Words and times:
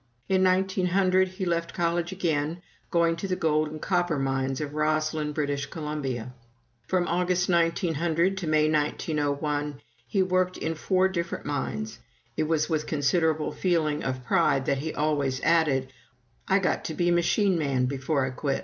In 0.27 0.43
1900 0.43 1.27
he 1.27 1.45
left 1.45 1.75
college 1.75 2.11
again, 2.11 2.63
going 2.89 3.15
to 3.17 3.27
the 3.27 3.35
gold 3.35 3.67
and 3.69 3.79
copper 3.79 4.17
mines 4.17 4.59
of 4.59 4.73
Rossland, 4.73 5.35
British 5.35 5.67
Columbia. 5.67 6.33
From 6.87 7.07
August, 7.07 7.49
1900, 7.49 8.35
to 8.39 8.47
May, 8.47 8.67
1901, 8.67 9.79
he 10.07 10.23
worked 10.23 10.57
in 10.57 10.73
four 10.73 11.07
different 11.07 11.45
mines. 11.45 11.99
It 12.35 12.45
was 12.47 12.67
with 12.67 12.87
considerable 12.87 13.51
feeling 13.51 14.03
of 14.03 14.25
pride 14.25 14.65
that 14.65 14.79
he 14.79 14.91
always 14.91 15.39
added, 15.41 15.93
"I 16.47 16.57
got 16.57 16.83
to 16.85 16.95
be 16.95 17.11
machine 17.11 17.59
man 17.59 17.85
before 17.85 18.25
I 18.25 18.31
quit." 18.31 18.59